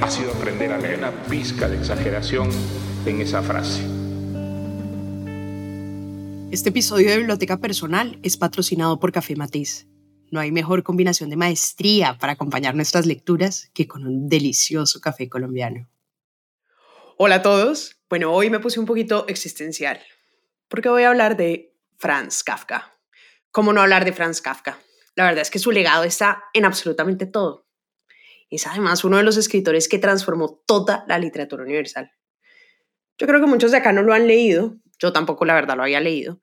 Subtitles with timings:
[0.00, 2.50] ha sido aprender a leer una pizca de exageración
[3.04, 3.82] en esa frase.
[6.50, 9.86] Este episodio de Biblioteca Personal es patrocinado por Café Matiz.
[10.30, 15.28] No hay mejor combinación de maestría para acompañar nuestras lecturas que con un delicioso café
[15.28, 15.88] colombiano.
[17.16, 17.96] Hola a todos.
[18.08, 20.00] Bueno, hoy me puse un poquito existencial
[20.68, 22.94] porque voy a hablar de Franz Kafka.
[23.50, 24.78] ¿Cómo no hablar de Franz Kafka?
[25.16, 27.67] La verdad es que su legado está en absolutamente todo.
[28.50, 32.10] Es además uno de los escritores que transformó toda la literatura universal.
[33.18, 35.82] Yo creo que muchos de acá no lo han leído, yo tampoco la verdad lo
[35.82, 36.40] había leído,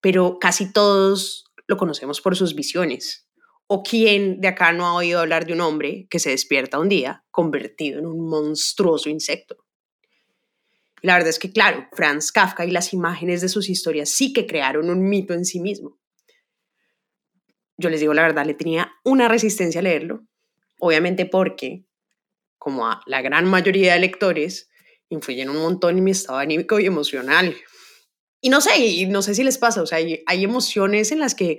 [0.00, 3.28] pero casi todos lo conocemos por sus visiones.
[3.66, 6.88] ¿O quién de acá no ha oído hablar de un hombre que se despierta un
[6.88, 9.56] día convertido en un monstruoso insecto?
[11.02, 14.46] La verdad es que, claro, Franz Kafka y las imágenes de sus historias sí que
[14.46, 15.98] crearon un mito en sí mismo.
[17.76, 20.26] Yo les digo la verdad, le tenía una resistencia a leerlo,
[20.78, 21.84] obviamente porque,
[22.58, 24.70] como a la gran mayoría de lectores,
[25.08, 27.56] influyen un montón en mi estado anímico y emocional.
[28.40, 31.58] Y no sé, no sé si les pasa, o sea, hay, emociones en las que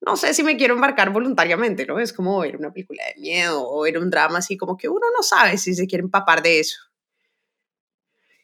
[0.00, 2.00] no sé si me quiero embarcar voluntariamente, ¿no?
[2.00, 5.06] Es como ver una película de miedo o ver un drama así como que uno
[5.16, 6.78] no sabe si se quiere empapar de eso.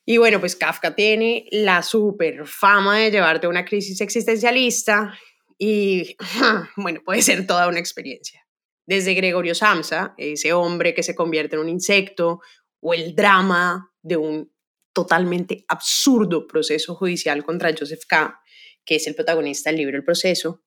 [0.07, 5.19] Y bueno, pues Kafka tiene la super fama de llevarte a una crisis existencialista
[5.59, 6.17] y
[6.77, 8.44] bueno, puede ser toda una experiencia.
[8.87, 12.41] Desde Gregorio Samsa, ese hombre que se convierte en un insecto,
[12.81, 14.53] o el drama de un
[14.93, 18.41] totalmente absurdo proceso judicial contra Joseph K.,
[18.85, 20.63] que es el protagonista del libro El proceso,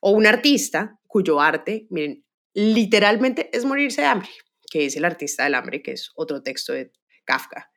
[0.00, 2.24] o un artista cuyo arte, miren,
[2.54, 4.28] literalmente es morirse de hambre,
[4.70, 6.92] que es el artista del hambre, que es otro texto de
[7.24, 7.70] Kafka.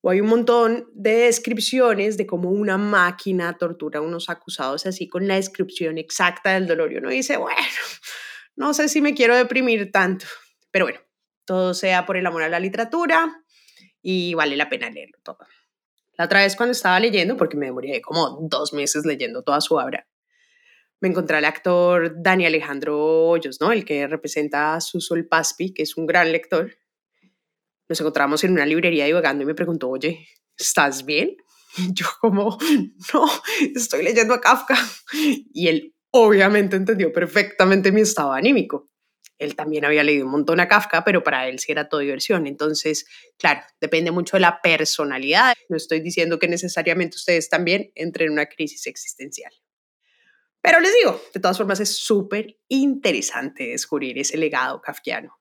[0.00, 5.08] O hay un montón de descripciones de cómo una máquina tortura a unos acusados así
[5.08, 6.92] con la descripción exacta del dolor.
[6.92, 7.60] Y uno dice, bueno,
[8.56, 10.26] no sé si me quiero deprimir tanto,
[10.70, 11.00] pero bueno,
[11.44, 13.44] todo sea por el amor a la literatura
[14.02, 15.38] y vale la pena leerlo todo.
[16.18, 19.74] La otra vez cuando estaba leyendo, porque me demoré como dos meses leyendo toda su
[19.74, 20.08] obra,
[21.00, 23.70] me encontré al actor Dani Alejandro Hoyos, ¿no?
[23.70, 26.74] El que representa a Susol Paspi, que es un gran lector.
[27.88, 31.36] Nos encontramos en una librería divagando y me preguntó, oye, ¿estás bien?
[31.78, 32.56] Y yo como,
[33.12, 33.26] no,
[33.74, 34.78] estoy leyendo a Kafka.
[35.52, 38.90] Y él obviamente entendió perfectamente mi estado anímico.
[39.38, 42.46] Él también había leído un montón a Kafka, pero para él sí era todo diversión.
[42.46, 43.06] Entonces,
[43.38, 45.54] claro, depende mucho de la personalidad.
[45.68, 49.52] No estoy diciendo que necesariamente ustedes también entren en una crisis existencial.
[50.62, 55.38] Pero les digo, de todas formas es súper interesante descubrir ese legado kafkiano.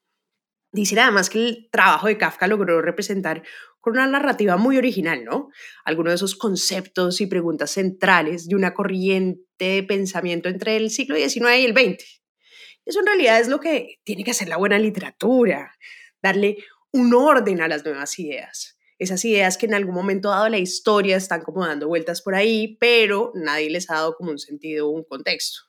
[0.72, 3.44] Dicen además que el trabajo de Kafka logró representar
[3.85, 5.50] con una narrativa muy original, ¿no?
[5.84, 11.16] Algunos de esos conceptos y preguntas centrales de una corriente de pensamiento entre el siglo
[11.16, 12.23] XIX y el XX.
[12.84, 15.72] Eso en realidad es lo que tiene que hacer la buena literatura,
[16.19, 16.57] darle
[16.94, 18.79] un orden a las nuevas ideas.
[18.97, 22.78] Esas ideas que en algún momento dado la historia están como dando vueltas por ahí,
[22.79, 25.59] pero nadie les ha dado como un sentido o un contexto.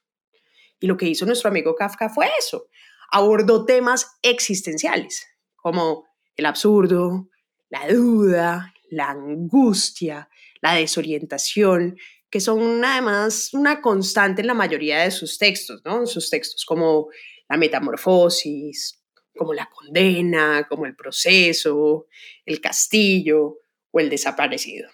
[0.81, 2.69] Y lo que hizo nuestro amigo Kafka fue eso.
[3.11, 7.29] Abordó temas existenciales, como el absurdo,
[7.69, 10.29] la duda, la angustia,
[10.61, 11.97] la desorientación,
[12.31, 16.07] que son además una constante en la mayoría de sus textos, ¿no?
[16.07, 17.09] Sus textos como
[17.49, 19.03] la metamorfosis,
[19.37, 22.07] como la condena, como el proceso,
[22.45, 23.59] el castillo
[23.91, 24.91] o el desaparecido,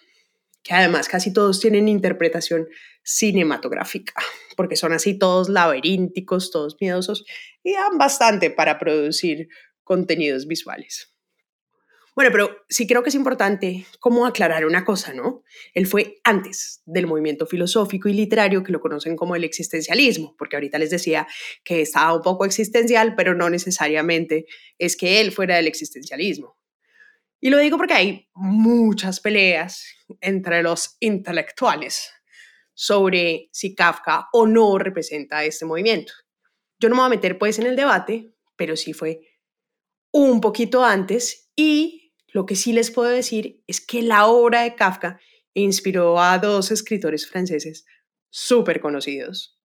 [0.62, 2.68] que además casi todos tienen interpretación
[3.02, 4.14] cinematográfica,
[4.56, 7.24] porque son así todos laberínticos, todos miedosos
[7.62, 9.48] y dan bastante para producir
[9.84, 11.11] contenidos visuales.
[12.14, 15.42] Bueno, pero sí creo que es importante como aclarar una cosa, ¿no?
[15.72, 20.56] Él fue antes del movimiento filosófico y literario que lo conocen como el existencialismo, porque
[20.56, 21.26] ahorita les decía
[21.64, 24.44] que estaba un poco existencial, pero no necesariamente
[24.78, 26.58] es que él fuera del existencialismo.
[27.40, 29.84] Y lo digo porque hay muchas peleas
[30.20, 32.12] entre los intelectuales
[32.74, 36.12] sobre si Kafka o no representa este movimiento.
[36.78, 39.20] Yo no me voy a meter pues en el debate, pero sí fue
[40.12, 42.01] un poquito antes y
[42.32, 45.20] lo que sí les puedo decir es que la obra de Kafka
[45.54, 47.84] inspiró a dos escritores franceses
[48.30, 49.58] súper conocidos,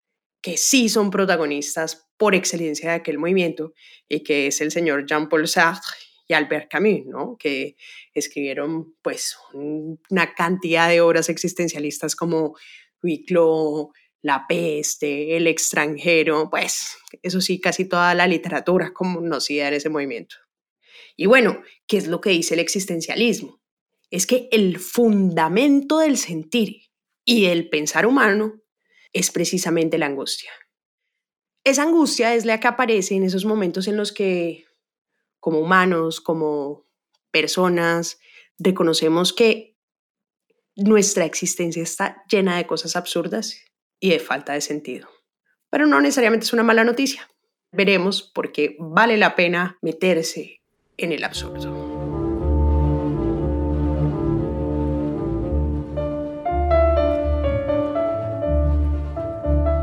[0.40, 3.74] que sí son protagonistas por excelencia de aquel movimiento,
[4.08, 5.96] y que es el señor Jean-Paul Sartre
[6.26, 7.36] y Albert Camus, ¿no?
[7.38, 7.76] que
[8.14, 12.56] escribieron pues una cantidad de obras existencialistas como
[13.02, 13.90] Huiclo,
[14.22, 20.36] La peste, El extranjero, pues eso sí, casi toda la literatura conocida en ese movimiento.
[21.16, 23.60] Y bueno, ¿qué es lo que dice el existencialismo?
[24.10, 26.82] Es que el fundamento del sentir
[27.24, 28.62] y el pensar humano
[29.12, 30.50] es precisamente la angustia.
[31.64, 34.66] Esa angustia es la que aparece en esos momentos en los que,
[35.40, 36.86] como humanos, como
[37.30, 38.18] personas,
[38.58, 39.76] reconocemos que
[40.76, 43.56] nuestra existencia está llena de cosas absurdas
[44.00, 45.08] y de falta de sentido.
[45.70, 47.30] Pero no necesariamente es una mala noticia.
[47.72, 50.63] Veremos por qué vale la pena meterse
[50.96, 51.94] en el absurdo.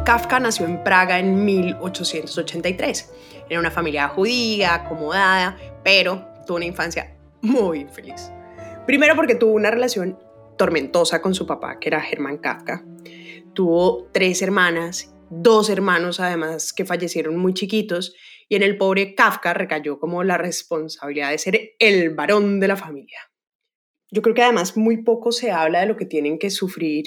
[0.06, 3.14] Kafka nació en Praga en 1883.
[3.50, 8.32] Era una familia judía, acomodada, pero tuvo una infancia muy infeliz.
[8.86, 10.20] Primero porque tuvo una relación
[10.58, 12.84] tormentosa con su papá, que era Hermann Kafka.
[13.54, 18.14] Tuvo tres hermanas, dos hermanos además que fallecieron muy chiquitos,
[18.52, 22.76] y en el pobre Kafka recayó como la responsabilidad de ser el varón de la
[22.76, 23.20] familia.
[24.10, 27.06] Yo creo que además muy poco se habla de lo que tienen que sufrir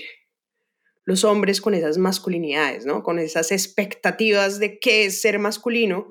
[1.05, 3.03] los hombres con esas masculinidades, ¿no?
[3.03, 6.09] Con esas expectativas de qué es ser masculino.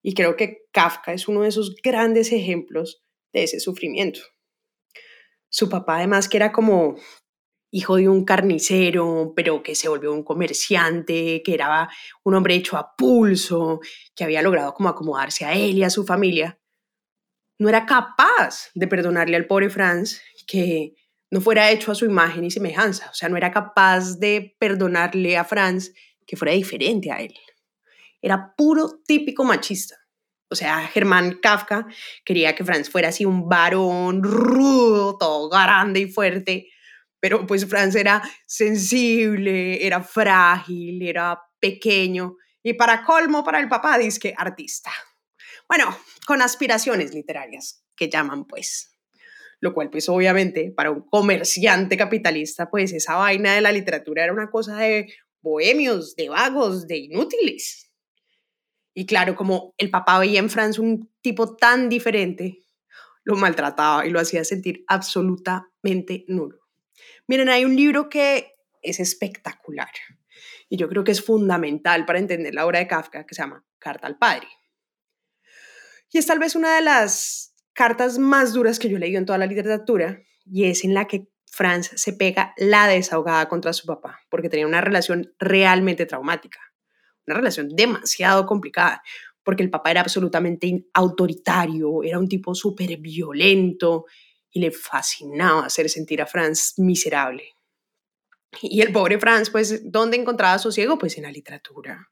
[0.00, 3.04] Y creo que Kafka es uno de esos grandes ejemplos
[3.34, 4.20] de ese sufrimiento.
[5.50, 6.96] Su papá además que era como
[7.70, 11.88] hijo de un carnicero, pero que se volvió un comerciante, que era
[12.24, 13.80] un hombre hecho a pulso,
[14.14, 16.58] que había logrado como acomodarse a él y a su familia,
[17.58, 20.94] no era capaz de perdonarle al pobre Franz que
[21.30, 25.36] no fuera hecho a su imagen y semejanza, o sea, no era capaz de perdonarle
[25.36, 25.92] a Franz
[26.26, 27.34] que fuera diferente a él.
[28.20, 29.96] Era puro típico machista.
[30.48, 31.86] O sea, Germán Kafka
[32.24, 36.68] quería que Franz fuera así un varón rudo, todo grande y fuerte,
[37.20, 43.98] pero pues Franz era sensible, era frágil, era pequeño y para colmo para el papá
[44.20, 44.90] que artista.
[45.68, 45.96] Bueno,
[46.26, 48.90] con aspiraciones literarias que llaman pues
[49.60, 54.32] lo cual pues obviamente para un comerciante capitalista pues esa vaina de la literatura era
[54.32, 55.12] una cosa de
[55.42, 57.90] bohemios, de vagos, de inútiles.
[58.94, 62.64] Y claro, como el papá veía en Franz un tipo tan diferente,
[63.22, 66.59] lo maltrataba y lo hacía sentir absolutamente nulo.
[67.26, 69.90] Miren, hay un libro que es espectacular
[70.68, 73.64] y yo creo que es fundamental para entender la obra de Kafka que se llama
[73.78, 74.48] Carta al Padre.
[76.12, 79.26] Y es tal vez una de las cartas más duras que yo he leído en
[79.26, 83.86] toda la literatura y es en la que Franz se pega la desahogada contra su
[83.86, 86.60] papá porque tenía una relación realmente traumática,
[87.26, 89.02] una relación demasiado complicada
[89.42, 94.06] porque el papá era absolutamente autoritario, era un tipo súper violento
[94.52, 97.54] y le fascinaba hacer sentir a Franz miserable.
[98.62, 100.98] Y el pobre Franz, pues, ¿dónde encontraba sosiego?
[100.98, 102.10] Pues en la literatura.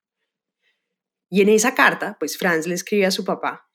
[1.31, 3.69] Y en esa carta, pues Franz le escribe a su papá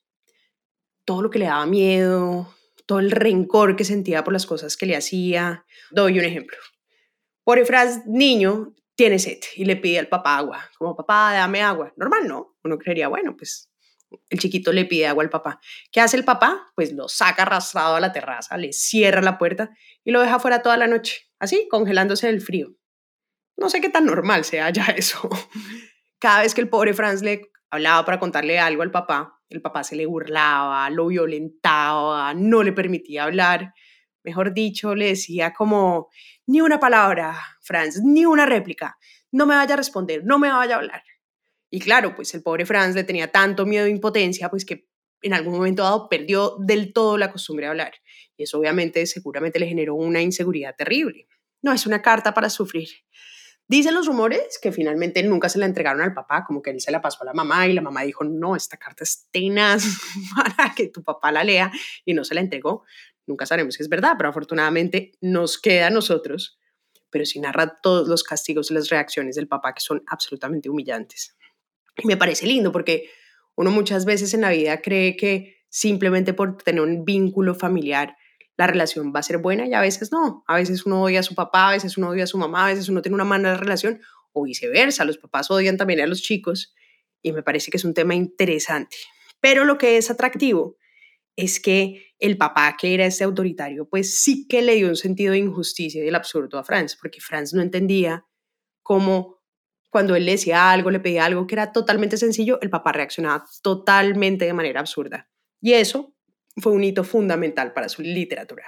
[1.05, 2.53] todo lo que le daba miedo,
[2.85, 5.65] todo el rencor que sentía por las cosas que le hacía.
[5.91, 6.57] Doy un ejemplo.
[7.43, 10.69] Por Efras, niño, tiene sed y le pide al papá agua.
[10.77, 11.93] Como, papá, dame agua.
[11.97, 12.55] Normal, ¿no?
[12.63, 13.69] Uno creería, bueno, pues
[14.29, 15.59] el chiquito le pide agua al papá.
[15.91, 16.71] ¿Qué hace el papá?
[16.75, 19.71] Pues lo saca arrastrado a la terraza, le cierra la puerta
[20.03, 22.75] y lo deja fuera toda la noche, así, congelándose del frío.
[23.57, 25.29] No sé qué tan normal sea ya eso.
[26.19, 29.83] Cada vez que el pobre Franz le hablaba para contarle algo al papá, el papá
[29.83, 33.73] se le burlaba, lo violentaba, no le permitía hablar.
[34.23, 36.09] Mejor dicho, le decía como,
[36.45, 38.97] ni una palabra, Franz, ni una réplica,
[39.31, 41.03] no me vaya a responder, no me vaya a hablar.
[41.73, 44.87] Y claro, pues el pobre Franz le tenía tanto miedo e impotencia, pues que
[45.23, 47.93] en algún momento dado perdió del todo la costumbre de hablar.
[48.37, 51.27] Y eso obviamente seguramente le generó una inseguridad terrible.
[51.63, 52.89] No es una carta para sufrir.
[53.67, 56.91] Dicen los rumores que finalmente nunca se la entregaron al papá, como que él se
[56.91, 59.83] la pasó a la mamá y la mamá dijo, no, esta carta es tenaz
[60.35, 61.71] para que tu papá la lea
[62.05, 62.83] y no se la entregó.
[63.25, 66.59] Nunca sabremos si es verdad, pero afortunadamente nos queda a nosotros,
[67.09, 71.35] pero sí narra todos los castigos y las reacciones del papá que son absolutamente humillantes.
[71.97, 73.09] Y me parece lindo porque
[73.55, 78.15] uno muchas veces en la vida cree que simplemente por tener un vínculo familiar
[78.57, 80.43] la relación va a ser buena y a veces no.
[80.47, 82.69] A veces uno odia a su papá, a veces uno odia a su mamá, a
[82.69, 85.05] veces uno tiene una mala relación o viceversa.
[85.05, 86.73] Los papás odian también a los chicos
[87.21, 88.95] y me parece que es un tema interesante.
[89.39, 90.77] Pero lo que es atractivo
[91.35, 95.31] es que el papá que era este autoritario, pues sí que le dio un sentido
[95.31, 98.25] de injusticia y del absurdo a Franz, porque Franz no entendía
[98.83, 99.42] cómo
[99.93, 103.45] cuando él le decía algo, le pedía algo que era totalmente sencillo, el papá reaccionaba
[103.61, 105.29] totalmente de manera absurda.
[105.61, 106.15] Y eso
[106.57, 108.65] fue un hito fundamental para su literatura.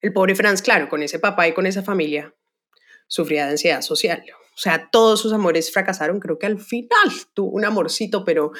[0.00, 2.34] El pobre Franz, claro, con ese papá y con esa familia,
[3.08, 4.24] sufría de ansiedad social.
[4.54, 6.18] O sea, todos sus amores fracasaron.
[6.18, 8.52] Creo que al final tuvo un amorcito, pero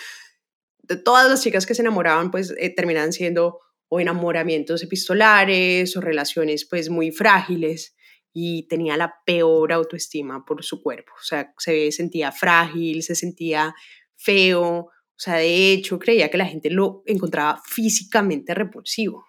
[0.83, 6.03] de todas las chicas que se enamoraban, pues eh, terminaban siendo o enamoramientos epistolares o
[6.03, 7.97] relaciones pues muy frágiles
[8.33, 11.13] y tenía la peor autoestima por su cuerpo.
[11.15, 13.75] O sea, se sentía frágil, se sentía
[14.17, 14.69] feo.
[14.71, 19.25] O sea, de hecho, creía que la gente lo encontraba físicamente repulsivo.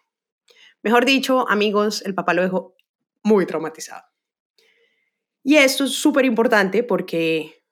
[0.83, 2.75] Mejor dicho, amigos, el papá lo dejó
[3.23, 4.03] muy traumatizado.
[5.43, 7.63] Y esto es súper importante porque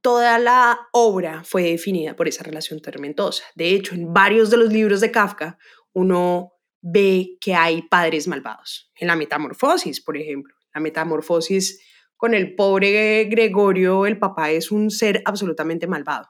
[0.00, 3.44] toda la obra fue definida por esa relación tormentosa.
[3.54, 5.58] De hecho, en varios de los libros de Kafka,
[5.92, 8.90] uno ve que hay padres malvados.
[8.96, 10.57] En la metamorfosis, por ejemplo.
[10.74, 11.80] La metamorfosis
[12.16, 16.28] con el pobre Gregorio, el papá es un ser absolutamente malvado.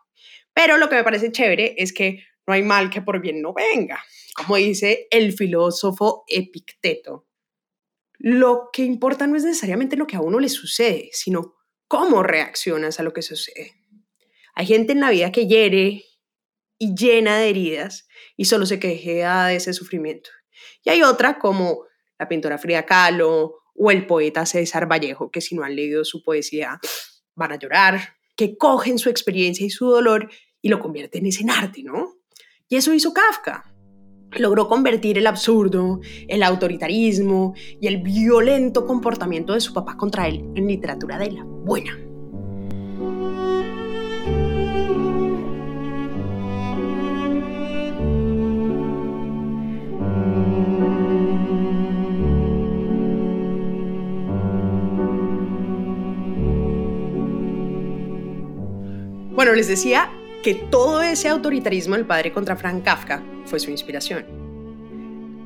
[0.52, 3.54] Pero lo que me parece chévere es que no hay mal que por bien no
[3.54, 4.02] venga,
[4.34, 7.26] como dice el filósofo Epicteto.
[8.18, 11.54] Lo que importa no es necesariamente lo que a uno le sucede, sino
[11.86, 13.74] cómo reaccionas a lo que sucede.
[14.54, 16.04] Hay gente en la vida que hiere
[16.78, 20.30] y llena de heridas y solo se queja de ese sufrimiento.
[20.84, 21.84] Y hay otra como
[22.18, 26.22] la pintora Frida Kahlo o el poeta César Vallejo, que si no han leído su
[26.22, 26.80] poesía
[27.34, 30.28] van a llorar, que cogen su experiencia y su dolor
[30.60, 32.14] y lo convierten en arte, ¿no?
[32.68, 33.72] Y eso hizo Kafka.
[34.32, 40.44] Logró convertir el absurdo, el autoritarismo y el violento comportamiento de su papá contra él
[40.54, 41.98] en literatura de la buena.
[59.38, 60.10] Bueno, les decía
[60.42, 64.26] que todo ese autoritarismo del padre contra Frank Kafka fue su inspiración.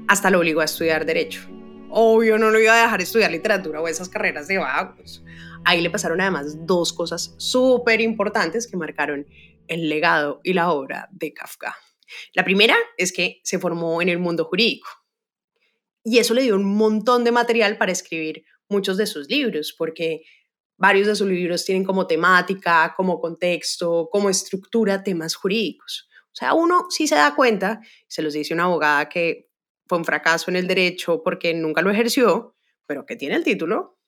[0.08, 1.46] Hasta lo obligó a estudiar derecho.
[1.90, 5.22] Obvio, no lo iba a dejar estudiar literatura o esas carreras de vagos.
[5.66, 9.26] Ahí le pasaron además dos cosas súper importantes que marcaron
[9.68, 11.76] el legado y la obra de Kafka.
[12.32, 14.88] La primera es que se formó en el mundo jurídico
[16.02, 20.22] y eso le dio un montón de material para escribir muchos de sus libros, porque
[20.76, 26.08] Varios de sus libros tienen como temática, como contexto, como estructura temas jurídicos.
[26.26, 29.50] O sea, uno sí se da cuenta, se los dice una abogada que
[29.86, 33.98] fue un fracaso en el derecho porque nunca lo ejerció, pero que tiene el título,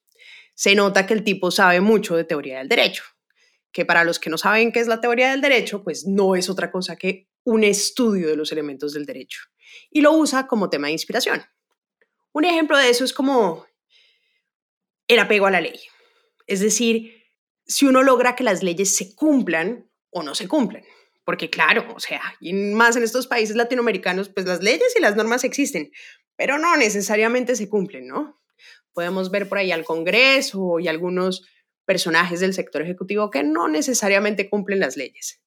[0.55, 3.03] se nota que el tipo sabe mucho de teoría del derecho,
[3.71, 6.49] que para los que no saben qué es la teoría del derecho, pues no es
[6.49, 9.41] otra cosa que un estudio de los elementos del derecho
[9.91, 11.43] y lo usa como tema de inspiración.
[12.31, 13.65] Un ejemplo de eso es como
[15.07, 15.79] el apego a la ley.
[16.47, 17.23] Es decir,
[17.65, 20.83] si uno logra que las leyes se cumplan o no se cumplan.
[21.25, 25.15] Porque claro, o sea, y más en estos países latinoamericanos, pues las leyes y las
[25.15, 25.91] normas existen,
[26.35, 28.39] pero no necesariamente se cumplen, ¿no?
[28.93, 31.43] Podemos ver por ahí al Congreso y algunos
[31.85, 35.41] personajes del sector ejecutivo que no necesariamente cumplen las leyes.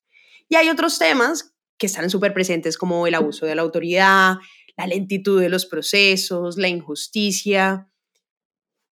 [0.49, 4.37] Y hay otros temas que están súper presentes como el abuso de la autoridad,
[4.77, 7.88] la lentitud de los procesos, la injusticia,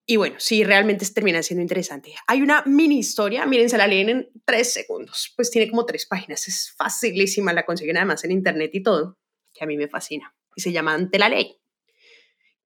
[0.09, 2.15] y bueno, sí, realmente termina siendo interesante.
[2.27, 6.05] Hay una mini historia, miren, se la leen en tres segundos, pues tiene como tres
[6.05, 9.17] páginas, es facilísima, la consiguen además en internet y todo,
[9.53, 11.57] que a mí me fascina, y se llama Ante la Ley.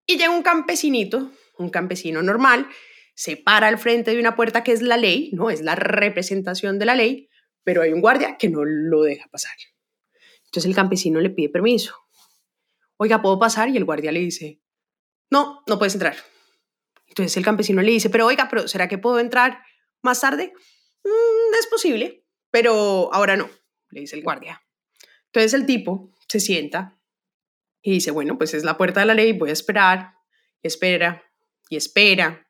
[0.05, 2.67] Y llega un campesinito, un campesino normal,
[3.15, 6.77] se para al frente de una puerta que es la ley, no es la representación
[6.77, 7.29] de la ley,
[7.63, 9.55] pero hay un guardia que no lo deja pasar.
[10.43, 11.95] Entonces el campesino le pide permiso.
[12.97, 13.69] Oiga, ¿puedo pasar?
[13.69, 14.59] Y el guardia le dice,
[15.29, 16.17] no, no puedes entrar
[17.09, 19.61] entonces el campesino le dice, pero oiga, pero ¿será que puedo entrar
[20.01, 20.53] más tarde?
[21.03, 23.49] Mm, es posible, pero ahora no,
[23.89, 24.61] le dice el guardia.
[25.25, 26.99] Entonces el tipo se sienta
[27.81, 30.13] y dice, bueno, pues es la puerta de la ley, voy a esperar,
[30.61, 31.23] espera,
[31.69, 32.47] y espera,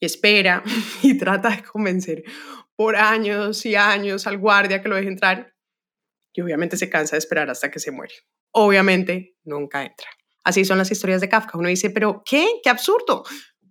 [0.00, 0.62] y espera,
[1.02, 2.24] y trata de convencer
[2.76, 5.54] por años y años al guardia que lo deje entrar.
[6.32, 8.14] Y obviamente se cansa de esperar hasta que se muere.
[8.50, 10.08] Obviamente nunca entra.
[10.42, 11.56] Así son las historias de Kafka.
[11.56, 12.46] Uno dice, pero ¿qué?
[12.62, 13.24] ¡Qué absurdo!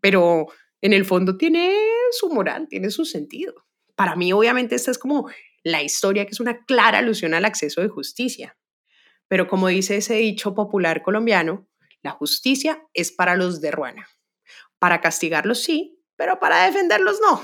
[0.04, 0.48] Pero
[0.82, 1.74] en el fondo tiene
[2.12, 3.54] su moral, tiene su sentido.
[3.96, 5.30] Para mí, obviamente, esta es como
[5.64, 8.58] la historia que es una clara alusión al acceso de justicia.
[9.30, 11.70] Pero como dice ese dicho popular colombiano,
[12.02, 14.10] la justicia es para los de Ruana.
[14.78, 17.42] Para castigarlos sí, pero para defenderlos no.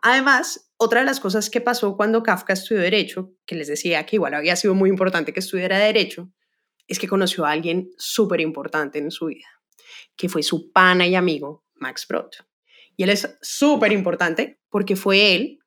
[0.00, 4.16] Además, otra de las cosas que pasó cuando Kafka estudió Derecho, que les decía que
[4.16, 6.32] igual había sido muy importante que estudiara Derecho,
[6.88, 9.61] es que conoció a alguien súper importante en su vida
[10.16, 12.30] que fue su pana y amigo Max Brod.
[12.96, 15.58] Y él es súper importante porque fue él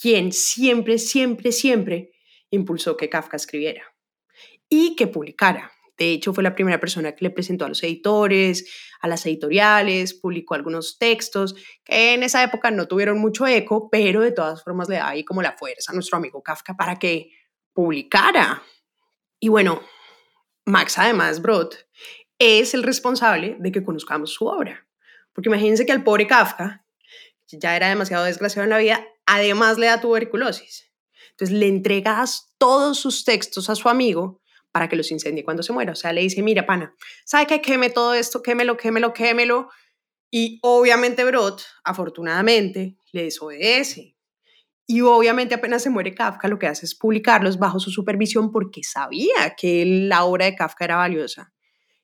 [0.00, 2.12] quien siempre, siempre, siempre
[2.50, 3.84] impulsó que Kafka escribiera.
[4.72, 5.72] y que publicara.
[5.98, 8.64] De hecho, fue la primera persona que le presentó a los editores,
[9.00, 14.22] a las editoriales, publicó algunos textos que en esa época no tuvieron mucho eco, pero
[14.22, 17.30] de todas formas le da ahí como la fuerza a nuestro amigo Kafka para que
[17.74, 18.62] publicara.
[19.40, 19.82] Y bueno,
[20.64, 21.74] Max además Brod
[22.40, 24.88] es el responsable de que conozcamos su obra.
[25.32, 26.84] Porque imagínense que al pobre Kafka,
[27.46, 30.90] ya era demasiado desgraciado en la vida, además le da tuberculosis.
[31.32, 34.40] Entonces le entregas todos sus textos a su amigo
[34.72, 35.92] para que los incendie cuando se muera.
[35.92, 36.94] O sea, le dice, mira, pana,
[37.24, 37.60] ¿sabe qué?
[37.60, 39.68] Queme todo esto, quémelo, quémelo, quémelo.
[40.30, 44.16] Y obviamente Brot, afortunadamente, le desobedece.
[44.86, 48.82] Y obviamente apenas se muere Kafka, lo que hace es publicarlos bajo su supervisión porque
[48.82, 51.52] sabía que la obra de Kafka era valiosa.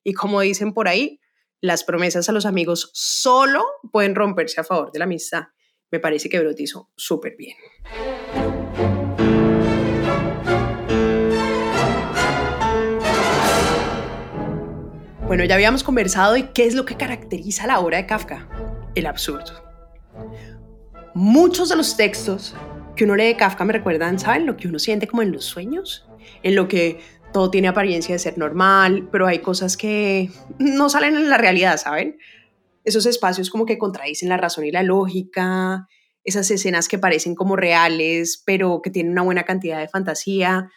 [0.08, 1.18] Y como dicen por ahí,
[1.60, 5.46] las promesas a los amigos solo pueden romperse a favor de la amistad.
[5.90, 7.56] Me parece que Brot hizo súper bien.
[15.26, 18.48] Bueno, ya habíamos conversado de qué es lo que caracteriza la obra de Kafka,
[18.94, 19.60] el absurdo.
[21.14, 22.54] Muchos de los textos
[22.94, 24.46] que uno lee de Kafka me recuerdan, ¿saben?
[24.46, 26.06] Lo que uno siente como en los sueños,
[26.44, 27.00] en lo que
[27.36, 31.76] todo tiene apariencia de ser normal, pero hay cosas que no salen en la realidad,
[31.76, 32.18] ¿saben?
[32.82, 35.86] Esos espacios como que contradicen la razón y la lógica,
[36.24, 40.70] esas escenas que parecen como reales, pero que tienen una buena cantidad de fantasía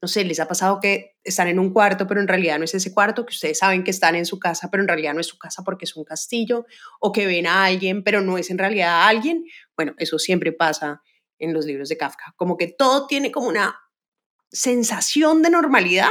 [0.00, 2.74] no sé, les ha pasado que están en un cuarto, pero en realidad no es
[2.74, 5.26] ese cuarto, que ustedes saben que están en su casa, pero en realidad no es
[5.26, 6.66] su casa porque es un castillo,
[7.00, 9.46] o que ven a alguien, pero no es en realidad alguien.
[9.74, 11.00] Bueno, eso siempre pasa
[11.38, 13.74] en los libros de Kafka, como que todo tiene como una
[14.50, 16.10] sensación de normalidad,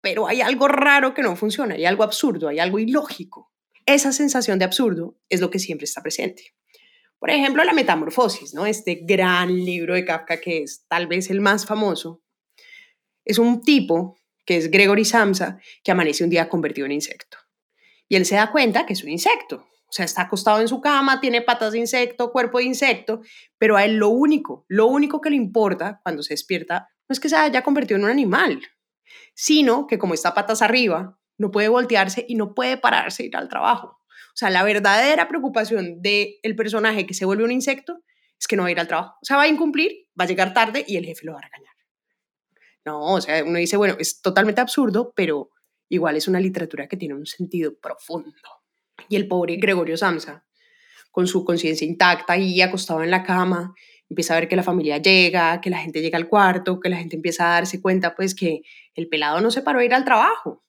[0.00, 3.52] pero hay algo raro que no funciona, hay algo absurdo, hay algo ilógico.
[3.86, 6.54] Esa sensación de absurdo es lo que siempre está presente.
[7.18, 8.66] Por ejemplo, La Metamorfosis, ¿no?
[8.66, 12.22] Este gran libro de Kafka que es tal vez el más famoso,
[13.24, 17.36] es un tipo que es Gregory Samsa, que amanece un día convertido en insecto.
[18.08, 19.66] Y él se da cuenta que es un insecto.
[19.88, 23.20] O sea, está acostado en su cama, tiene patas de insecto, cuerpo de insecto,
[23.58, 27.20] pero a él lo único, lo único que le importa cuando se despierta no es
[27.20, 28.60] que se haya convertido en un animal,
[29.34, 33.36] sino que como está patas arriba, no puede voltearse y no puede pararse e ir
[33.36, 33.98] al trabajo.
[34.08, 38.02] O sea, la verdadera preocupación del el personaje que se vuelve un insecto
[38.38, 39.16] es que no va a ir al trabajo.
[39.22, 41.42] O sea, va a incumplir, va a llegar tarde y el jefe lo va a
[41.42, 41.74] regañar.
[42.84, 45.50] No, o sea, uno dice, bueno, es totalmente absurdo, pero
[45.88, 48.32] igual es una literatura que tiene un sentido profundo.
[49.08, 50.46] Y el pobre Gregorio Samsa,
[51.10, 53.74] con su conciencia intacta y acostado en la cama,
[54.08, 56.96] empieza a ver que la familia llega, que la gente llega al cuarto, que la
[56.96, 58.62] gente empieza a darse cuenta pues que
[58.94, 60.64] el pelado no se paró a ir al trabajo.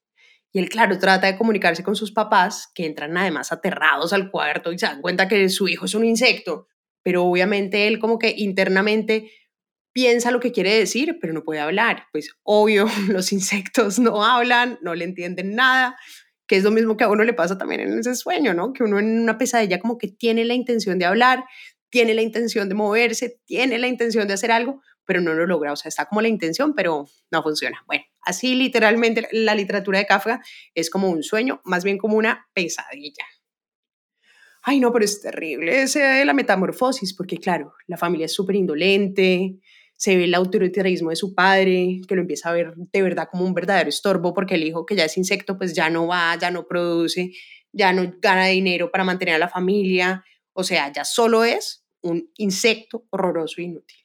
[0.51, 4.71] Y él, claro, trata de comunicarse con sus papás, que entran además aterrados al cuarto
[4.71, 6.67] y se dan cuenta que su hijo es un insecto,
[7.03, 9.31] pero obviamente él como que internamente
[9.93, 12.07] piensa lo que quiere decir, pero no puede hablar.
[12.11, 15.97] Pues obvio, los insectos no hablan, no le entienden nada,
[16.47, 18.73] que es lo mismo que a uno le pasa también en ese sueño, ¿no?
[18.73, 21.45] Que uno en una pesadilla como que tiene la intención de hablar,
[21.89, 25.73] tiene la intención de moverse, tiene la intención de hacer algo, pero no lo logra.
[25.73, 27.83] O sea, está como la intención, pero no funciona.
[27.87, 30.41] Bueno, así literalmente la literatura de Kafka
[30.75, 33.25] es como un sueño, más bien como una pesadilla.
[34.61, 38.55] Ay, no, pero es terrible ese de la metamorfosis, porque claro, la familia es súper
[38.55, 39.57] indolente,
[39.95, 43.45] se ve el autoritarismo de su padre, que lo empieza a ver de verdad como
[43.45, 46.51] un verdadero estorbo, porque el hijo que ya es insecto, pues ya no va, ya
[46.51, 47.31] no produce,
[47.71, 52.31] ya no gana dinero para mantener a la familia, o sea, ya solo es un
[52.37, 53.97] insecto horroroso e inútil.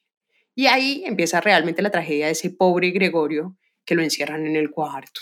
[0.53, 4.71] Y ahí empieza realmente la tragedia de ese pobre Gregorio que lo encierran en el
[4.71, 5.21] cuarto.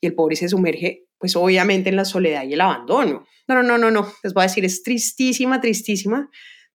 [0.00, 3.26] Y el pobre se sumerge, pues obviamente en la soledad y el abandono.
[3.48, 6.30] No, no, no, no, no, les voy a decir, es tristísima, tristísima.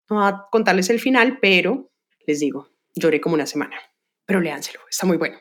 [0.09, 1.91] No voy a contarles el final, pero
[2.25, 3.75] les digo, Lloré como una semana,
[4.25, 5.39] pero léanselo, está muy bueno.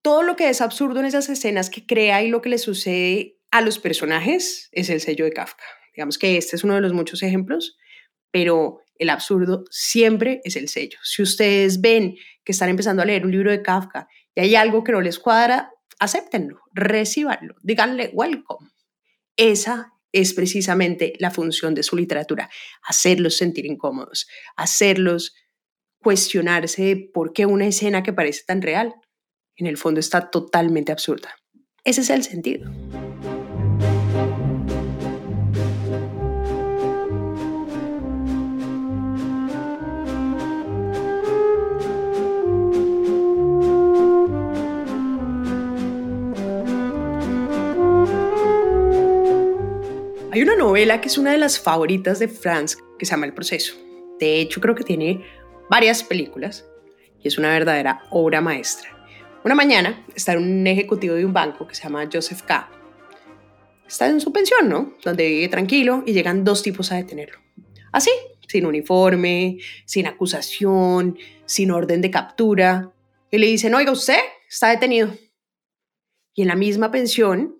[0.00, 3.38] Todo lo que es absurdo en esas escenas que crea y lo que le sucede
[3.50, 5.64] a los personajes es el sello de Kafka.
[5.98, 7.76] Digamos que este es uno de los muchos ejemplos,
[8.30, 10.96] pero el absurdo siempre es el sello.
[11.02, 14.84] Si ustedes ven que están empezando a leer un libro de Kafka y hay algo
[14.84, 18.70] que no les cuadra, acéptenlo, recíbanlo, díganle welcome.
[19.36, 22.48] Esa es precisamente la función de su literatura,
[22.84, 25.34] hacerlos sentir incómodos, hacerlos
[26.00, 28.94] cuestionarse por qué una escena que parece tan real,
[29.56, 31.34] en el fondo está totalmente absurda.
[31.82, 32.70] Ese es el sentido.
[50.38, 53.34] Hay una novela que es una de las favoritas de Franz que se llama El
[53.34, 53.74] proceso.
[54.20, 55.24] De hecho, creo que tiene
[55.68, 56.64] varias películas
[57.20, 58.88] y es una verdadera obra maestra.
[59.42, 62.70] Una mañana está un ejecutivo de un banco que se llama Joseph K.
[63.84, 64.94] Está en su pensión, ¿no?
[65.02, 67.40] Donde vive tranquilo y llegan dos tipos a detenerlo.
[67.90, 68.12] Así,
[68.46, 72.92] sin uniforme, sin acusación, sin orden de captura.
[73.32, 75.12] Y le dicen, oiga, usted está detenido.
[76.32, 77.57] Y en la misma pensión,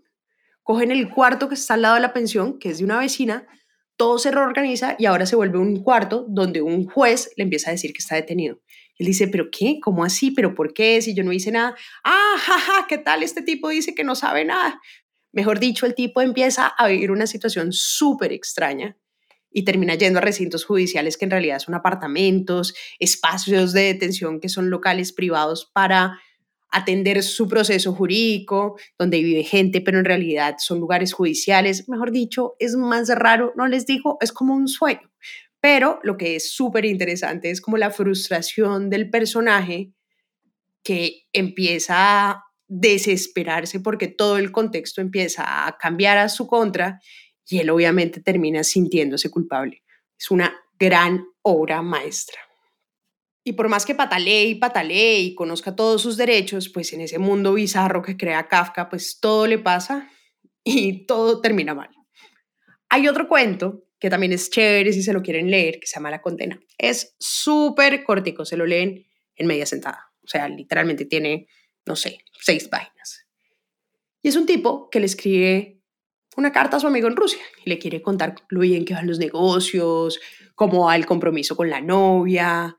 [0.68, 3.46] cogen el cuarto que está al lado de la pensión, que es de una vecina,
[3.96, 7.72] todo se reorganiza y ahora se vuelve un cuarto donde un juez le empieza a
[7.72, 8.60] decir que está detenido.
[8.98, 9.78] Él dice, ¿pero qué?
[9.82, 10.30] ¿Cómo así?
[10.30, 11.00] ¿Pero por qué?
[11.00, 11.74] Si yo no hice nada.
[12.04, 13.22] Ah, jaja, ¿qué tal?
[13.22, 14.78] Este tipo dice que no sabe nada.
[15.32, 18.98] Mejor dicho, el tipo empieza a vivir una situación súper extraña
[19.50, 24.50] y termina yendo a recintos judiciales que en realidad son apartamentos, espacios de detención que
[24.50, 26.20] son locales privados para
[26.70, 31.88] atender su proceso jurídico, donde vive gente, pero en realidad son lugares judiciales.
[31.88, 35.10] Mejor dicho, es más raro, no les digo, es como un sueño.
[35.60, 39.92] Pero lo que es súper interesante es como la frustración del personaje
[40.82, 47.00] que empieza a desesperarse porque todo el contexto empieza a cambiar a su contra
[47.48, 49.82] y él obviamente termina sintiéndose culpable.
[50.18, 52.47] Es una gran obra maestra.
[53.48, 57.18] Y por más que patalee y patalee y conozca todos sus derechos, pues en ese
[57.18, 60.10] mundo bizarro que crea Kafka, pues todo le pasa
[60.62, 61.88] y todo termina mal.
[62.90, 66.10] Hay otro cuento que también es chévere si se lo quieren leer, que se llama
[66.10, 66.60] La Condena.
[66.76, 70.12] Es súper cortico, se lo leen en media sentada.
[70.22, 71.46] O sea, literalmente tiene,
[71.86, 73.26] no sé, seis páginas.
[74.20, 75.80] Y es un tipo que le escribe
[76.36, 79.06] una carta a su amigo en Rusia y le quiere contar lo bien que van
[79.06, 80.20] los negocios,
[80.54, 82.76] cómo va el compromiso con la novia,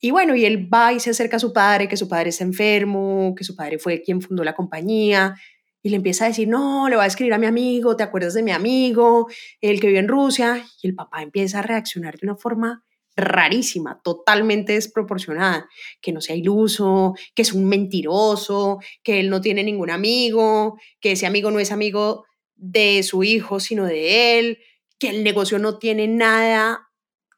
[0.00, 2.44] y bueno, y él va y se acerca a su padre, que su padre está
[2.44, 5.34] enfermo, que su padre fue quien fundó la compañía,
[5.82, 8.34] y le empieza a decir, no, le voy a escribir a mi amigo, ¿te acuerdas
[8.34, 9.28] de mi amigo,
[9.60, 10.64] el que vive en Rusia?
[10.82, 12.84] Y el papá empieza a reaccionar de una forma
[13.16, 15.68] rarísima, totalmente desproporcionada,
[16.00, 21.12] que no sea iluso, que es un mentiroso, que él no tiene ningún amigo, que
[21.12, 24.58] ese amigo no es amigo de su hijo, sino de él,
[24.98, 26.88] que el negocio no tiene nada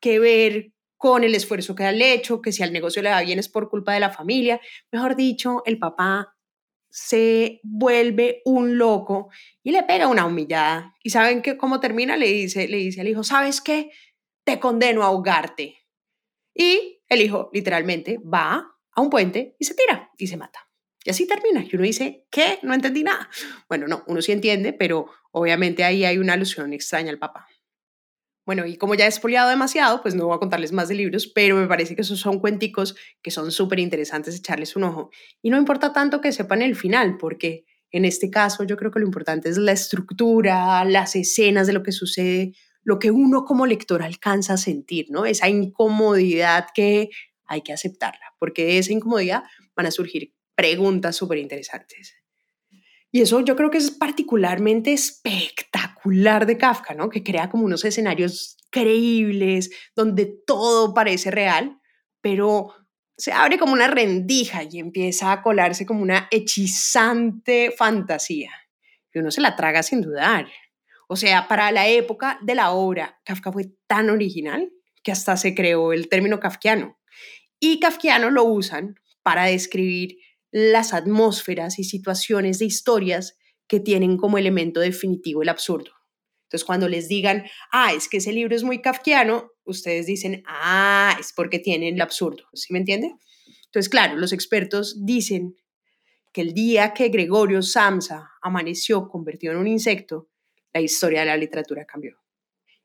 [0.01, 3.38] que ver con el esfuerzo que ha hecho, que si al negocio le va bien
[3.38, 4.60] es por culpa de la familia.
[4.92, 6.36] Mejor dicho, el papá
[6.90, 9.30] se vuelve un loco
[9.62, 10.94] y le pega una humillada.
[11.02, 12.18] ¿Y saben que cómo termina?
[12.18, 13.90] Le dice, le dice al hijo, ¿sabes qué?
[14.44, 15.78] Te condeno a ahogarte.
[16.54, 20.68] Y el hijo literalmente va a un puente y se tira y se mata.
[21.02, 21.64] Y así termina.
[21.64, 22.58] Y uno dice, ¿qué?
[22.60, 23.30] No entendí nada.
[23.70, 27.46] Bueno, no, uno sí entiende, pero obviamente ahí hay una alusión extraña al papá.
[28.46, 31.26] Bueno, y como ya he expoliado demasiado, pues no voy a contarles más de libros,
[31.26, 35.11] pero me parece que esos son cuenticos que son súper interesantes echarles un ojo.
[35.42, 39.00] Y no importa tanto que sepan el final, porque en este caso yo creo que
[39.00, 43.66] lo importante es la estructura, las escenas de lo que sucede, lo que uno como
[43.66, 45.26] lector alcanza a sentir, ¿no?
[45.26, 47.11] Esa incomodidad que
[47.46, 49.42] hay que aceptarla, porque de esa incomodidad
[49.76, 52.14] van a surgir preguntas súper interesantes.
[53.12, 57.08] Y eso yo creo que es particularmente espectacular de Kafka, ¿no?
[57.08, 61.78] Que crea como unos escenarios creíbles, donde todo parece real,
[62.20, 62.74] pero
[63.16, 68.50] se abre como una rendija y empieza a colarse como una hechizante fantasía.
[69.12, 70.48] Y uno se la traga sin dudar.
[71.08, 74.70] O sea, para la época de la obra, Kafka fue tan original
[75.02, 76.98] que hasta se creó el término kafkiano.
[77.58, 80.16] Y kafkiano lo usan para describir
[80.50, 83.36] las atmósferas y situaciones de historias
[83.70, 85.92] que tienen como elemento definitivo el absurdo.
[86.42, 91.16] Entonces, cuando les digan, ah, es que ese libro es muy kafkiano, ustedes dicen, ah,
[91.20, 92.48] es porque tienen el absurdo.
[92.52, 93.14] ¿Sí me entiende?
[93.66, 95.56] Entonces, claro, los expertos dicen
[96.33, 100.28] que el día que Gregorio Samsa amaneció convertido en un insecto,
[100.72, 102.18] la historia de la literatura cambió.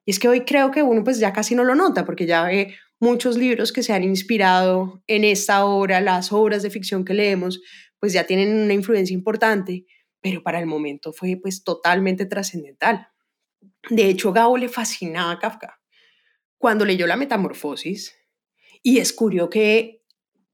[0.06, 2.44] Y es que hoy creo que uno pues ya casi no lo nota, porque ya
[2.44, 7.16] ve muchos libros que se han inspirado en esta obra, las obras de ficción que
[7.16, 7.60] leemos,
[8.00, 9.88] pues ya tienen una influencia importante,
[10.26, 13.10] pero para el momento fue pues totalmente trascendental.
[13.92, 15.80] De hecho, Gabo le fascinaba a Kafka.
[16.58, 18.16] Cuando leyó La Metamorfosis
[18.82, 20.02] y descubrió que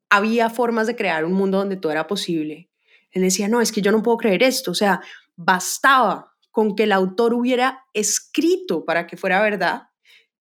[0.09, 2.69] había formas de crear un mundo donde todo era posible,
[3.11, 4.99] él decía, no, es que yo no puedo creer esto, o sea,
[5.37, 9.83] bastaba con que el autor hubiera escrito para que fuera verdad,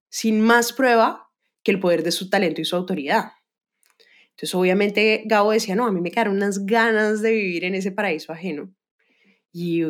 [0.09, 1.31] sin más prueba,
[1.63, 3.31] que el poder de su talento y su autoridad.
[4.31, 7.93] Entonces, obviamente, Gabo decía, no, a mí me quedaron unas ganas de vivir en ese
[7.93, 8.75] paraíso ajeno.
[9.53, 9.85] Y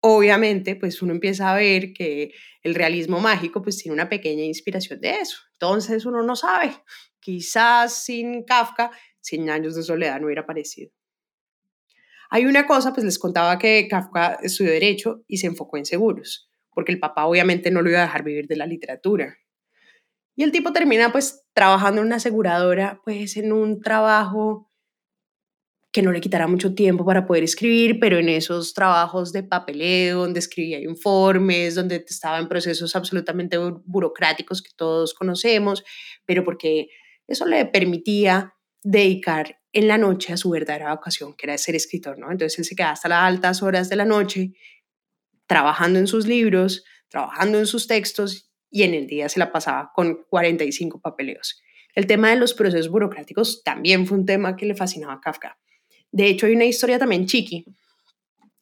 [0.00, 5.00] obviamente, pues uno empieza a ver que el realismo mágico, pues tiene una pequeña inspiración
[5.00, 5.38] de eso.
[5.52, 6.72] Entonces, uno no sabe.
[7.20, 10.92] Quizás sin Kafka, 100 años de soledad no hubiera aparecido.
[12.30, 16.50] Hay una cosa, pues les contaba que Kafka estudió Derecho y se enfocó en seguros,
[16.70, 19.36] porque el papá obviamente no lo iba a dejar vivir de la literatura.
[20.34, 24.70] Y el tipo termina pues trabajando en una aseguradora, pues en un trabajo
[25.96, 30.18] que no le quitara mucho tiempo para poder escribir, pero en esos trabajos de papeleo,
[30.18, 35.84] donde escribía informes, donde estaba en procesos absolutamente burocráticos que todos conocemos,
[36.26, 36.88] pero porque
[37.26, 42.18] eso le permitía dedicar en la noche a su verdadera vocación, que era ser escritor,
[42.18, 42.30] ¿no?
[42.30, 44.52] Entonces él se quedaba hasta las altas horas de la noche
[45.46, 49.92] trabajando en sus libros, trabajando en sus textos y en el día se la pasaba
[49.94, 51.58] con 45 papeleos.
[51.94, 55.56] El tema de los procesos burocráticos también fue un tema que le fascinaba a Kafka.
[56.12, 57.64] De hecho, hay una historia también chiqui,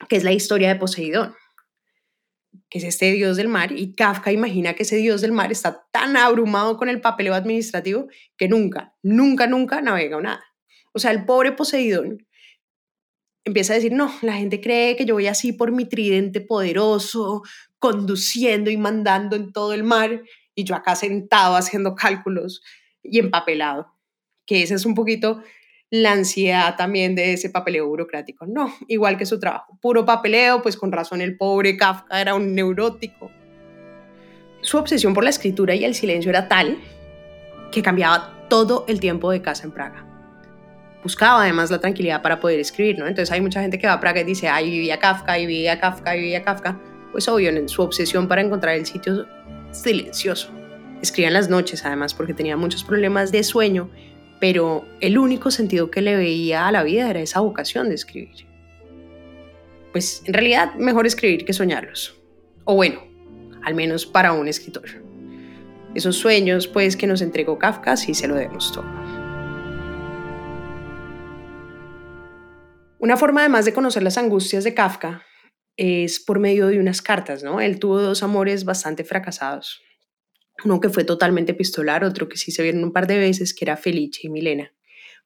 [0.09, 1.35] que es la historia de Poseidón,
[2.69, 5.87] que es este dios del mar, y Kafka imagina que ese dios del mar está
[5.93, 10.45] tan abrumado con el papeleo administrativo que nunca, nunca, nunca navega nada.
[10.93, 12.27] O sea, el pobre Poseidón
[13.45, 17.43] empieza a decir, no, la gente cree que yo voy así por mi tridente poderoso,
[17.79, 20.23] conduciendo y mandando en todo el mar,
[20.55, 22.63] y yo acá sentado haciendo cálculos
[23.03, 23.93] y empapelado,
[24.47, 25.43] que ese es un poquito
[26.03, 28.47] la ansiedad también de ese papeleo burocrático.
[28.47, 32.55] No, igual que su trabajo, puro papeleo, pues con razón el pobre Kafka era un
[32.55, 33.31] neurótico.
[34.61, 36.79] Su obsesión por la escritura y el silencio era tal
[37.71, 40.15] que cambiaba todo el tiempo de casa en Praga
[41.05, 43.07] buscaba además la tranquilidad para poder escribir, ¿no?
[43.07, 45.79] Entonces hay mucha gente que va a Praga y dice, ay, vivía Kafka, y vivía
[45.79, 46.81] Kafka, y vivía Kafka.
[47.13, 49.27] Pues obvio, en su obsesión para encontrar el sitio
[49.71, 50.51] silencioso.
[51.03, 53.91] Escribía las noches, además, porque tenía muchos problemas de sueño,
[54.41, 58.47] pero el único sentido que le veía a la vida era esa vocación de escribir.
[59.93, 62.21] Pues en realidad, mejor escribir que soñarlos.
[62.65, 63.03] O bueno,
[63.63, 64.89] al menos para un escritor.
[65.95, 68.85] Esos sueños, pues, que nos entregó Kafka, sí se lo demos todo.
[72.99, 75.23] Una forma además de conocer las angustias de Kafka
[75.77, 77.61] es por medio de unas cartas, ¿no?
[77.61, 79.84] Él tuvo dos amores bastante fracasados.
[80.65, 83.65] Uno que fue totalmente epistolar, otro que sí se vieron un par de veces, que
[83.65, 84.73] era Felice y Milena.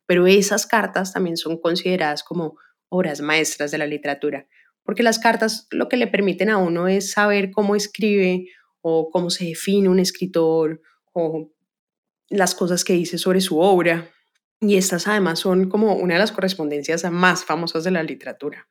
[0.06, 2.56] Pero esas cartas también son consideradas como
[2.88, 4.46] obras maestras de la literatura,
[4.82, 8.46] porque las cartas lo que le permiten a uno es saber cómo escribe
[8.80, 10.80] o cómo se define un escritor
[11.12, 11.52] o
[12.30, 14.10] las cosas que dice sobre su obra.
[14.60, 18.68] Y estas además son como una de las correspondencias más famosas de la literatura.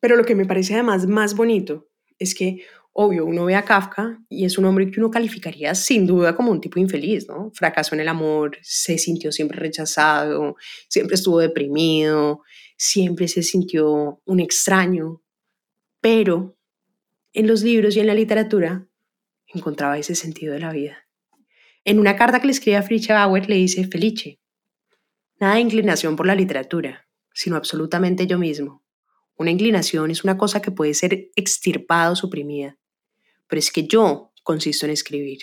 [0.00, 4.18] Pero lo que me parece además más bonito es que, obvio, uno ve a Kafka
[4.28, 7.50] y es un hombre que uno calificaría sin duda como un tipo infeliz, ¿no?
[7.54, 10.56] Fracasó en el amor, se sintió siempre rechazado,
[10.88, 12.42] siempre estuvo deprimido,
[12.76, 15.22] siempre se sintió un extraño.
[16.00, 16.56] Pero
[17.32, 18.86] en los libros y en la literatura
[19.46, 20.98] encontraba ese sentido de la vida.
[21.84, 24.40] En una carta que le escribe a Fritz Bauer le dice, Felice,
[25.40, 28.84] Nada de inclinación por la literatura, sino absolutamente yo mismo.
[29.36, 32.78] Una inclinación es una cosa que puede ser extirpada o suprimida,
[33.50, 35.40] pero es que yo consisto en escribir.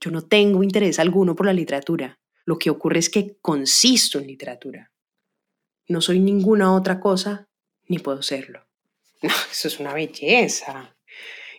[0.00, 2.18] Yo no tengo interés alguno por la literatura.
[2.46, 4.90] Lo que ocurre es que consisto en literatura.
[5.88, 7.48] No soy ninguna otra cosa,
[7.86, 8.64] ni puedo serlo.
[9.20, 10.96] No, eso es una belleza.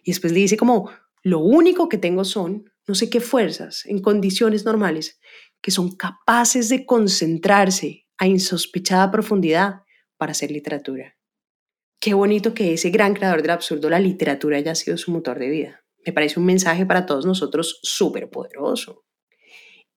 [0.03, 0.89] Y después le dice como,
[1.23, 5.19] lo único que tengo son, no sé qué fuerzas, en condiciones normales,
[5.61, 9.81] que son capaces de concentrarse a insospechada profundidad
[10.15, 11.18] para hacer literatura.
[12.01, 15.49] Qué bonito que ese gran creador del absurdo, la literatura, haya sido su motor de
[15.49, 15.83] vida.
[16.05, 19.03] Me parece un mensaje para todos nosotros súper poderoso.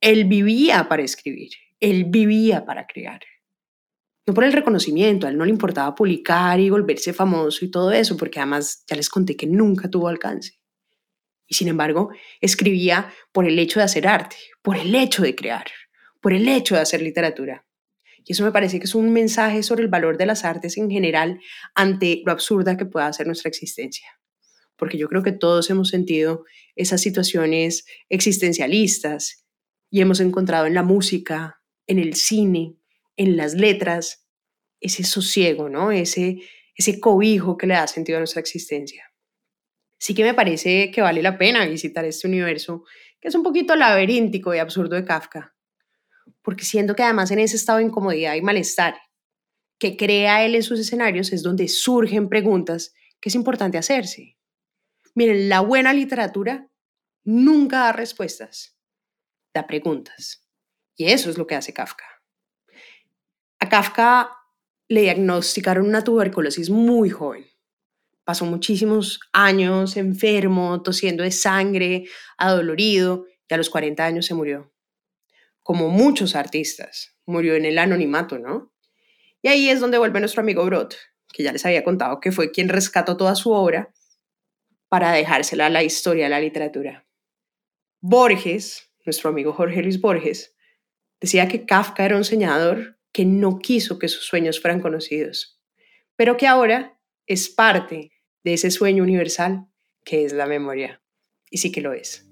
[0.00, 3.20] Él vivía para escribir, él vivía para crear.
[4.26, 7.92] No por el reconocimiento, a él no le importaba publicar y volverse famoso y todo
[7.92, 10.58] eso, porque además ya les conté que nunca tuvo alcance.
[11.46, 12.10] Y sin embargo,
[12.40, 15.66] escribía por el hecho de hacer arte, por el hecho de crear,
[16.20, 17.64] por el hecho de hacer literatura.
[18.24, 20.90] Y eso me parece que es un mensaje sobre el valor de las artes en
[20.90, 21.40] general
[21.74, 24.06] ante lo absurda que pueda ser nuestra existencia.
[24.76, 26.44] Porque yo creo que todos hemos sentido
[26.76, 29.46] esas situaciones existencialistas
[29.90, 32.76] y hemos encontrado en la música, en el cine,
[33.16, 34.26] en las letras,
[34.80, 35.92] ese sosiego, ¿no?
[35.92, 36.38] Ese,
[36.74, 39.12] ese cobijo que le da sentido a nuestra existencia
[40.02, 42.82] sí que me parece que vale la pena visitar este universo,
[43.20, 45.54] que es un poquito laberíntico y absurdo de Kafka,
[46.42, 48.96] porque siento que además en ese estado de incomodidad y malestar
[49.78, 54.36] que crea él en sus escenarios es donde surgen preguntas que es importante hacerse.
[55.14, 56.68] Miren, la buena literatura
[57.24, 58.76] nunca da respuestas,
[59.54, 60.48] da preguntas.
[60.96, 62.04] Y eso es lo que hace Kafka.
[63.58, 64.30] A Kafka
[64.88, 67.52] le diagnosticaron una tuberculosis muy joven
[68.24, 72.04] pasó muchísimos años enfermo, tosiendo de sangre,
[72.36, 74.71] adolorido, y a los 40 años se murió.
[75.62, 78.72] Como muchos artistas, murió en el anonimato, ¿no?
[79.42, 80.96] Y ahí es donde vuelve nuestro amigo Brot,
[81.32, 83.92] que ya les había contado que fue quien rescató toda su obra
[84.88, 87.06] para dejársela a la historia de la literatura.
[88.00, 90.54] Borges, nuestro amigo Jorge Luis Borges,
[91.20, 95.60] decía que Kafka era un soñador que no quiso que sus sueños fueran conocidos,
[96.16, 98.10] pero que ahora es parte
[98.44, 99.66] de ese sueño universal
[100.04, 101.02] que es la memoria.
[101.50, 102.31] Y sí que lo es.